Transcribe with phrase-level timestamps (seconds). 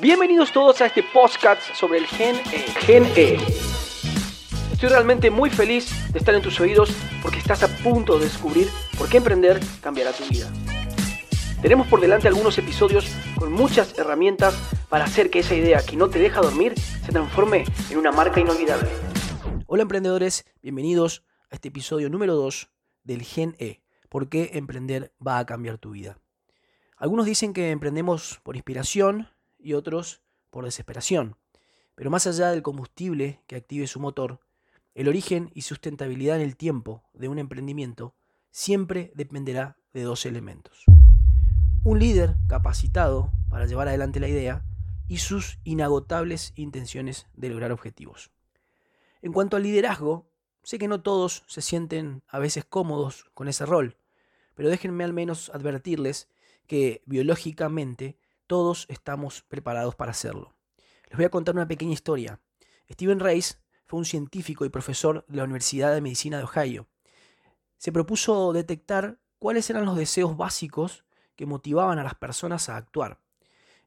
[0.00, 2.60] Bienvenidos todos a este podcast sobre el Gen E.
[2.86, 3.36] Gen E.
[4.72, 6.90] Estoy realmente muy feliz de estar en tus oídos
[7.20, 10.50] porque estás a punto de descubrir por qué emprender cambiará tu vida.
[11.60, 14.54] Tenemos por delante algunos episodios con muchas herramientas
[14.88, 18.40] para hacer que esa idea que no te deja dormir se transforme en una marca
[18.40, 18.88] inolvidable.
[19.66, 22.70] Hola emprendedores, bienvenidos a este episodio número 2
[23.04, 23.82] del Gen E.
[24.08, 26.16] ¿Por qué emprender va a cambiar tu vida?
[26.96, 29.28] Algunos dicen que emprendemos por inspiración
[29.62, 31.36] y otros por desesperación.
[31.94, 34.40] Pero más allá del combustible que active su motor,
[34.94, 38.14] el origen y sustentabilidad en el tiempo de un emprendimiento
[38.50, 40.84] siempre dependerá de dos elementos.
[41.84, 44.64] Un líder capacitado para llevar adelante la idea
[45.08, 48.30] y sus inagotables intenciones de lograr objetivos.
[49.22, 50.30] En cuanto al liderazgo,
[50.62, 53.96] sé que no todos se sienten a veces cómodos con ese rol,
[54.54, 56.28] pero déjenme al menos advertirles
[56.66, 58.18] que biológicamente
[58.50, 60.56] todos estamos preparados para hacerlo.
[61.08, 62.40] Les voy a contar una pequeña historia.
[62.90, 63.54] Steven Rice
[63.86, 66.88] fue un científico y profesor de la Universidad de Medicina de Ohio.
[67.78, 71.04] Se propuso detectar cuáles eran los deseos básicos
[71.36, 73.20] que motivaban a las personas a actuar.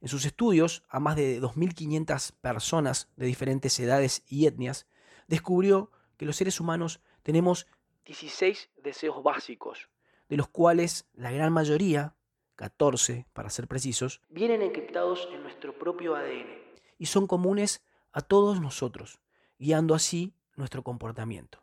[0.00, 4.86] En sus estudios, a más de 2.500 personas de diferentes edades y etnias,
[5.26, 7.66] descubrió que los seres humanos tenemos
[8.04, 9.88] 16 deseos básicos,
[10.28, 12.14] de los cuales la gran mayoría
[12.62, 16.46] 14 para ser precisos, vienen encriptados en nuestro propio ADN
[16.96, 17.82] y son comunes
[18.12, 19.18] a todos nosotros,
[19.58, 21.58] guiando así nuestro comportamiento.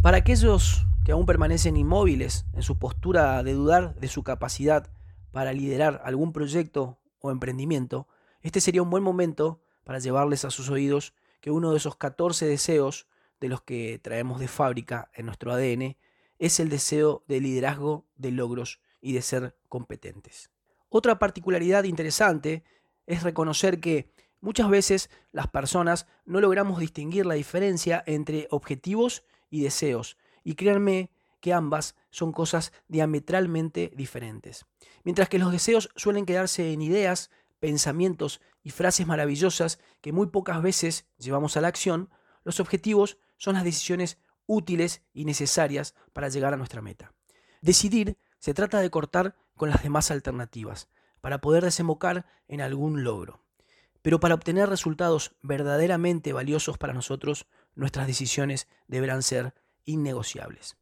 [0.00, 4.90] Para aquellos que aún permanecen inmóviles en su postura de dudar de su capacidad
[5.30, 8.08] para liderar algún proyecto o emprendimiento,
[8.40, 12.46] este sería un buen momento para llevarles a sus oídos que uno de esos 14
[12.46, 13.08] deseos
[13.40, 15.98] de los que traemos de fábrica en nuestro ADN
[16.38, 20.50] es el deseo de liderazgo de logros y de ser competentes.
[20.88, 22.64] Otra particularidad interesante
[23.06, 29.62] es reconocer que muchas veces las personas no logramos distinguir la diferencia entre objetivos y
[29.62, 31.10] deseos, y créanme
[31.40, 34.66] que ambas son cosas diametralmente diferentes.
[35.04, 40.62] Mientras que los deseos suelen quedarse en ideas, pensamientos y frases maravillosas que muy pocas
[40.62, 42.10] veces llevamos a la acción,
[42.44, 47.12] los objetivos son las decisiones útiles y necesarias para llegar a nuestra meta.
[47.60, 50.88] Decidir se trata de cortar con las demás alternativas
[51.20, 53.40] para poder desembocar en algún logro.
[54.02, 59.54] Pero para obtener resultados verdaderamente valiosos para nosotros, nuestras decisiones deberán ser
[59.84, 60.76] innegociables.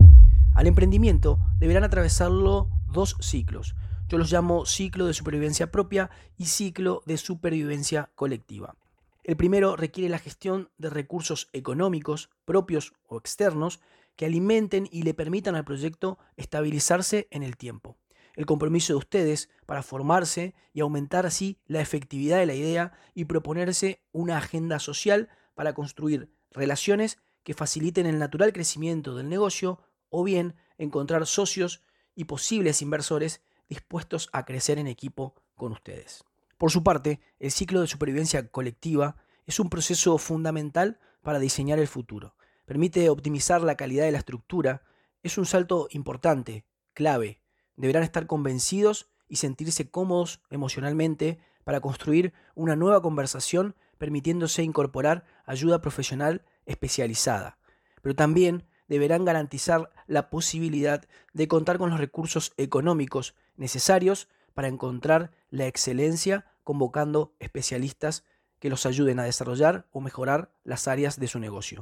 [0.55, 3.75] Al emprendimiento deberán atravesarlo dos ciclos.
[4.09, 8.77] Yo los llamo ciclo de supervivencia propia y ciclo de supervivencia colectiva.
[9.25, 13.81] El primero requiere la gestión de recursos económicos, propios o externos,
[14.17, 17.97] que alimenten y le permitan al proyecto estabilizarse en el tiempo.
[18.35, 23.27] El compromiso de ustedes para formarse y aumentar así la efectividad de la idea y
[23.27, 30.25] proponerse una agenda social para construir relaciones que faciliten el natural crecimiento del negocio o
[30.25, 31.83] bien encontrar socios
[32.15, 36.25] y posibles inversores dispuestos a crecer en equipo con ustedes.
[36.59, 39.17] Por su parte, el ciclo de supervivencia colectiva
[39.47, 42.35] es un proceso fundamental para diseñar el futuro
[42.67, 44.83] permite optimizar la calidad de la estructura,
[45.23, 47.41] es un salto importante, clave.
[47.77, 55.81] Deberán estar convencidos y sentirse cómodos emocionalmente para construir una nueva conversación permitiéndose incorporar ayuda
[55.81, 57.59] profesional especializada.
[58.03, 65.33] Pero también deberán garantizar la posibilidad de contar con los recursos económicos necesarios para encontrar
[65.51, 68.25] la excelencia convocando especialistas
[68.59, 71.81] que los ayuden a desarrollar o mejorar las áreas de su negocio.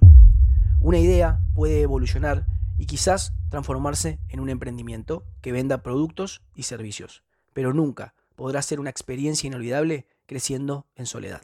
[0.84, 2.44] Una idea puede evolucionar
[2.76, 7.22] y quizás transformarse en un emprendimiento que venda productos y servicios,
[7.54, 11.40] pero nunca podrá ser una experiencia inolvidable creciendo en soledad.